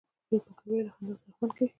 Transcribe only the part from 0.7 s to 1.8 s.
له خندا سره خوند کوي